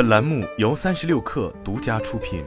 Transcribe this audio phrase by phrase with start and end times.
[0.00, 2.42] 本栏目由三十六氪独家出品。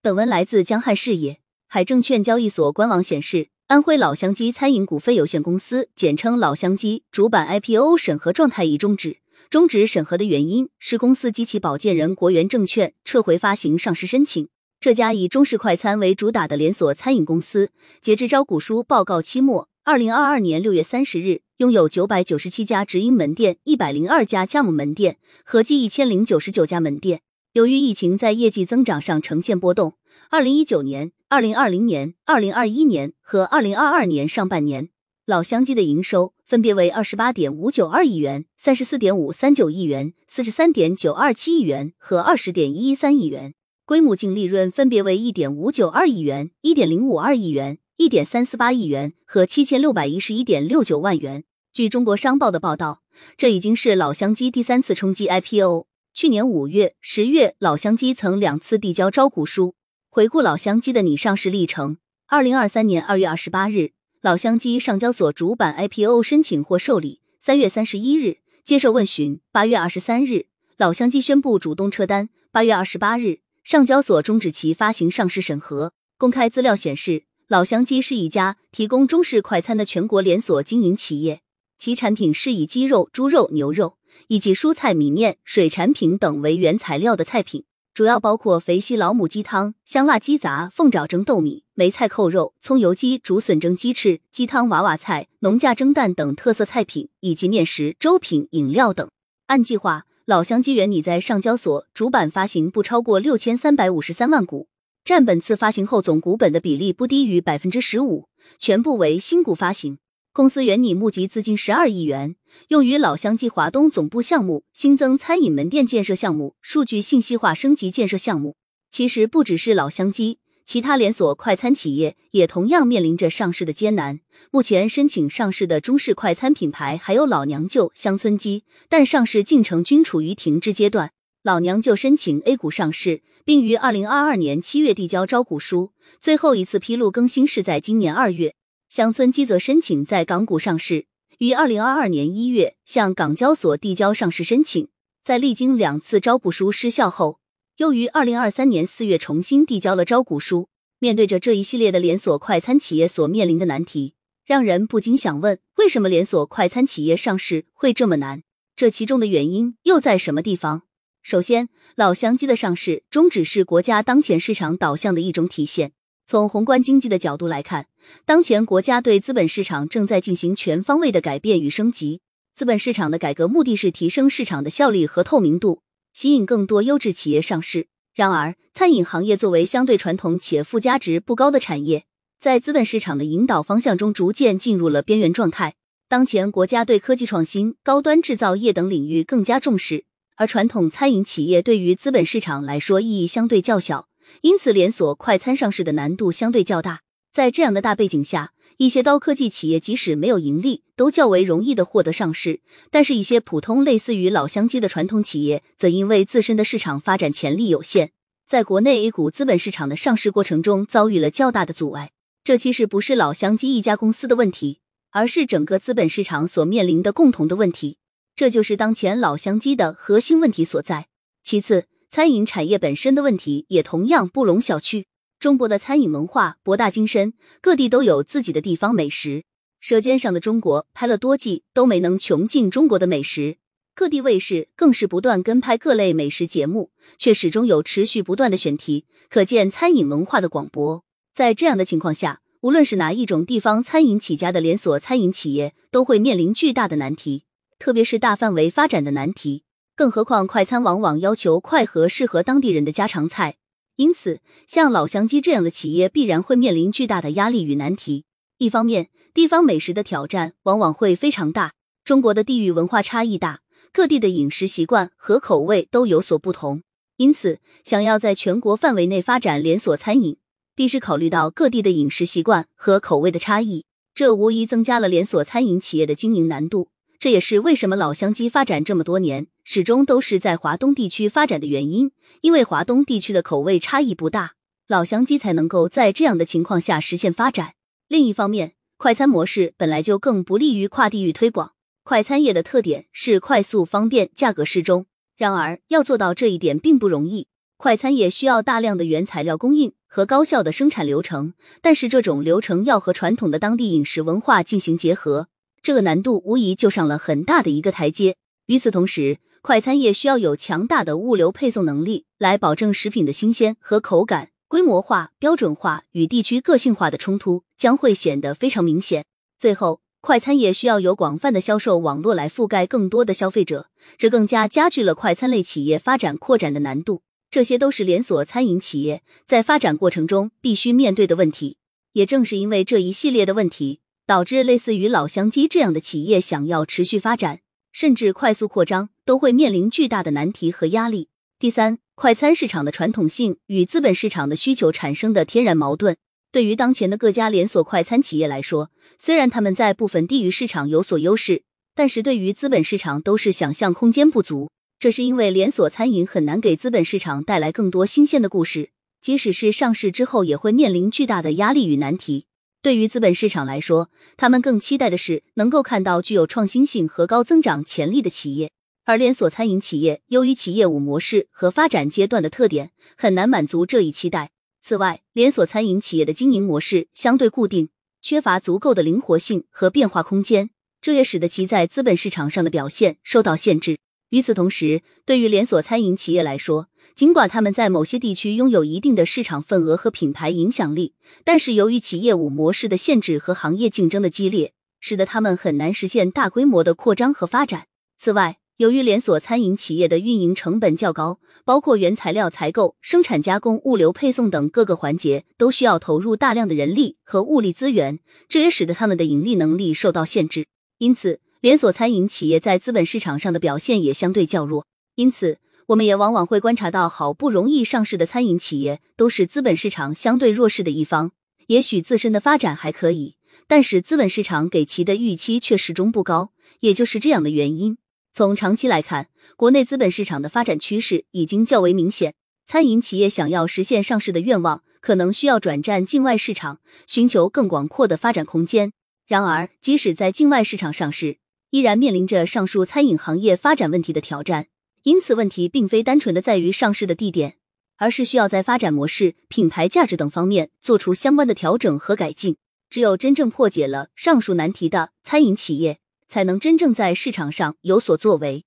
[0.00, 1.38] 本文来自江汉视野。
[1.68, 9.18] 海证券交易所官网显示，安徽老乡鸡餐饮股份有限公司（简称老乡鸡）主板 IPO 审核状态已终止。
[9.50, 14.48] 终止审核的原因是公司及其保荐人国元证券撤回发行上市申请。
[14.80, 27.22] 这家以中式快餐为主打的连锁餐饮公司，截至招股书报告期末，二零二二年六月三十日，拥有九百九十七家直营门店，一百零二家加盟门店，合计一千零九十九家门店。
[27.54, 29.94] 由于疫情在业绩增长上呈现波动，
[30.30, 34.90] 二零一九年、二零二零年、二零二一年和二零二二年上半年，
[35.26, 43.54] 老乡鸡的营收分别为二十八点五九二亿元、三十四点五三九亿元、四十三点九二七亿元和二十点一一三亿元，
[43.84, 51.44] 规模净利润分别为一点五九二亿元、一点零五二亿元、一点三四八亿元和七千六百一十一点六九万元。
[51.72, 53.02] 据中国商报的报道，
[53.36, 55.86] 这已经是老乡鸡第三次冲击 IPO。
[56.14, 59.74] 去年五月、十月，老乡鸡曾两次递交招股书。
[60.10, 70.46] 回顾老乡鸡的拟上市历程：二零二三年二月二十八日，老乡鸡上交所主板 IPO 申请获受理；三月三十一日接受问询；八月二十三日，
[70.76, 75.92] 老乡鸡宣布主动撤单；八月二十八日，上交所终止其发行上市审核。
[76.18, 81.42] 公开资料显示，老乡鸡是一家提供中式快餐的全国连锁经营企业，
[81.76, 83.98] 其产品是以鸡肉、猪肉、牛肉。
[84.28, 99.08] 以及蔬菜、米面、水产品等为原材料的菜品，主要包括肥西老母鸡汤、香辣鸡杂、凤爪蒸豆米、梅菜扣肉、葱油鸡、竹笋蒸鸡翅、鸡汤娃娃菜、农家蒸蛋等特色菜品，以及面食、粥品、饮料等。
[99.46, 104.68] 按计划，老乡鸡原拟在上交所主板发行不超过六千三百五十三万股，
[105.04, 109.98] 占本次发行后总股本的比例不低于百分之十五，全部为新股发行。
[110.32, 112.36] 公司原拟募集资金十二亿元，
[112.68, 118.54] 用于老乡鸡华东总部项目、新增餐饮门店建设项目、数据信息化升级建设项目。
[118.90, 124.20] 其实不只是老乡鸡，其他连锁快餐企业也同样面临着上市的艰难。
[124.52, 131.10] 目前申请上市的中式快餐品牌还有老娘舅、乡村鸡，但上市进程均处于停滞阶段。
[131.42, 138.54] 老娘舅申请 A 股上市，并于二零二二年七月递交招股书，最后一次披露更新是在今年二月。
[138.88, 141.06] 乡村基则申请在港股上市，
[141.38, 144.88] 于二零二二年一月向港交所递交上市申请，
[145.24, 147.38] 在历经两次招股书失效后，
[147.78, 150.68] 又于二零二三年四月重新递交了招股书。
[150.98, 154.14] 面对着这一系列的连锁快餐企业所面临的难题，
[154.46, 158.42] 让人不禁想问：为什么连锁快餐企业上市会这么难？
[158.76, 160.82] 这其中的原因又在什么地方？
[161.22, 165.92] 首先，老乡鸡的上市终止是国家当前市场导向的一种体现。
[166.26, 167.86] 从宏观经济的角度来看，
[168.24, 172.20] 当前国家对资本市场正在进行全方位的改变与升级。
[172.54, 175.82] 资本市场的改革目的是提升市场的效率和透明度，
[176.12, 177.86] 吸引更多优质企业上市。
[178.14, 182.04] 然而，餐饮行业作为相对传统且附加值不高的产业，
[182.40, 185.76] 在资本市场的引导方向中逐渐进入了边缘状态。
[186.08, 190.04] 当前国家对科技创新、高端制造业等领域更加重视，
[190.36, 194.08] 而传统餐饮企业对于资本市场来说意义相对较小。
[194.40, 197.02] 因此，连锁快餐上市的难度相对较大。
[197.32, 202.60] 在这样的大背景下，一些高科技企业即使没有盈利，都较为容易的获得上市。
[202.90, 208.10] 但是，一些普通类似于老乡鸡的传统企业，则因为自身的市场发展潜力有限，
[208.46, 212.12] 在国内 A 股资本市场的上市过程中遭遇了较大的阻碍。
[212.44, 217.98] 这其实不是老乡鸡一家公司的问题，而是整个资本市场所面临的共同的问题。
[218.34, 221.08] 这就是当前老乡鸡的核心问题所在。
[221.42, 221.86] 其次。
[222.14, 225.06] 餐饮产业本身的问题也同样不容小觑。
[225.40, 227.32] 中国的餐饮文化博大精深，
[227.62, 229.38] 各地都有自己的地方美食。
[229.80, 233.56] 《舌尖上的中国》拍了多季都没能穷尽中国的美食，
[233.94, 241.04] 各地卫视更是不断跟拍各类美食节目，却始终有持续不断的选题，可见餐饮文化的广博。
[241.34, 247.44] 在这样的情况下，无论是哪一种地方餐饮起家的连锁餐饮企业，都会面临巨大的难题，
[247.82, 249.64] 特别是大范围发展的难题。
[249.96, 253.56] 更何况，快餐往往要求快和适合当地人的家常菜，
[253.96, 254.38] 因此，
[254.68, 258.24] 像老乡鸡这样的企业必然会面临巨大的压力与难题。
[258.58, 261.72] 一方面，地方美食的挑战往往会非常大。
[262.04, 263.62] 中国的地域文化差异大，
[263.92, 266.84] 各地的饮食习惯和口味都有所不同，
[267.16, 270.36] 因此，想要在全国范围内发展连锁餐饮，
[270.76, 276.90] 必须考虑到各地的饮食习惯和口味的差异，这无疑增加了连锁餐饮企业的经营难度。
[277.22, 282.10] 这也是为什么老乡鸡发展这么多年，始终都是在华东地区发展的原因。
[282.40, 284.54] 因为华东地区的口味差异不大，
[284.88, 287.74] 老乡鸡才能够在这样的情况下实现发展。
[288.08, 291.74] 另一方面，快餐模式本来就更不利于跨地域推广。
[292.02, 295.06] 快餐业的特点是快速、方便、价格适中。
[295.36, 297.46] 然而，要做到这一点并不容易。
[297.76, 305.46] 快餐业需要大量的原材料供应和高效的生产流程，但是这种流程要和传统的当地饮食文化进行结合，
[305.82, 308.36] 这个难度无疑就上了很大的一个台阶。
[308.66, 314.50] 与此同时，快餐业需要有强大的物流配送能力，来保证食品的新鲜和口感。
[314.68, 319.26] 规模化、标准化与地区个性化的冲突将会显得非常明显。
[319.58, 327.20] 最后，快餐业需要有广泛的销售网络来覆盖更多的消费者，这更加加剧了快餐类企业发展扩展的难度。
[327.50, 331.76] 这些都是连锁餐饮企业在发展过程中必须面对的问题。
[332.14, 337.60] 也正是因为这一系列的问题，导致类似于老乡鸡这样的企业想要持续发展，
[337.92, 341.28] 甚至快速扩张，都会面临巨大的难题和压力。
[341.58, 346.16] 第三，快餐市场的传统性与资本市场的需求产生的天然矛盾。
[346.50, 351.62] 对于当前的各家连锁快餐企业来说，虽然他们在部分地域市场有所优势，
[351.94, 354.70] 但是对于资本市场都是想象空间不足。
[354.98, 358.90] 这是因为连锁餐饮很难给资本市场带来更多新鲜的故事，
[359.20, 362.46] 即使是上市之后，也会面临巨大的压力与难题。
[362.82, 368.72] 对于资本市场来说，他们更期待的是能够看到具有创新性和高增长潜力的企业，
[369.04, 374.50] 而连锁餐饮企业由于其业务模式和发展阶段的特点，很难满足这一期待。
[374.82, 377.90] 此外，连锁餐饮企业的经营模式相对固定，
[378.20, 380.70] 缺乏足够的灵活性和变化空间，
[381.00, 383.98] 这也使得其在资本市场上的表现受到限制。
[384.30, 391.14] 与此同时，对于连锁餐饮企业来说，尽管他们在某些地区拥有一定的市场份额和品牌影响力，
[391.44, 397.86] 但是由于其业务模式的限制和行业竞争的激烈，使得他们很难实现大规模的扩张和发展。
[398.18, 408.18] 此外，由于连锁餐饮企业的运营成本较高，包括原材料采购、生产加工、物流配送等各个环节都需要投入大量的人力和物力资源，
[408.48, 410.66] 这也使得他们的盈利能力受到限制。
[410.98, 421.32] 因此，连锁餐饮企业在资本市场上的表现也相对较弱，因此我们也往往会观察到，好不容易上市的餐饮企业都是资本市场相对弱势的一方。
[421.66, 423.36] 也许自身的发展还可以，
[423.66, 426.52] 但是资本市场给其的预期却始终不高。
[426.80, 427.98] 也就是这样的原因，
[428.32, 432.34] 从长期来看，国内资本市场的发展趋势已经较为明显。
[432.66, 438.92] 餐饮企业想要实现上市的愿望，可能需要转战境外市场，寻求更广阔的发展空间。
[439.26, 441.38] 然而，即使在境外市场上市，
[441.70, 444.66] 依然面临着上述餐饮行业发展问题的挑战，
[445.04, 447.56] 因此问题并非单纯的在于上市的地点，
[447.96, 452.56] 而是需要在发展模式、品牌价值等方面做出相关的调整和改进。
[452.88, 458.64] 只有真正破解了上述难题的餐饮企业，才能真正在市场上有所作为。